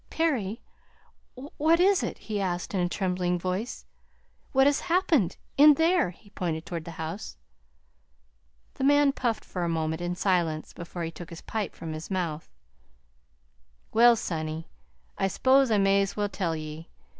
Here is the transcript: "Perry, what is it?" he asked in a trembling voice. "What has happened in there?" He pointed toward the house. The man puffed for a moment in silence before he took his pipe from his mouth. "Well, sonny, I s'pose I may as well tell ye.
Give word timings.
"Perry, 0.09 0.63
what 1.35 1.79
is 1.79 2.01
it?" 2.01 2.17
he 2.17 2.41
asked 2.41 2.73
in 2.73 2.79
a 2.79 2.89
trembling 2.89 3.37
voice. 3.37 3.85
"What 4.51 4.65
has 4.65 4.79
happened 4.79 5.37
in 5.57 5.75
there?" 5.75 6.09
He 6.09 6.31
pointed 6.31 6.65
toward 6.65 6.85
the 6.85 6.89
house. 6.97 7.37
The 8.73 8.83
man 8.83 9.11
puffed 9.11 9.45
for 9.45 9.63
a 9.63 9.69
moment 9.69 10.01
in 10.01 10.15
silence 10.15 10.73
before 10.73 11.03
he 11.03 11.11
took 11.11 11.29
his 11.29 11.41
pipe 11.41 11.75
from 11.75 11.93
his 11.93 12.09
mouth. 12.09 12.51
"Well, 13.93 14.15
sonny, 14.15 14.67
I 15.19 15.27
s'pose 15.27 15.69
I 15.69 15.77
may 15.77 16.01
as 16.01 16.17
well 16.17 16.29
tell 16.29 16.55
ye. 16.55 16.89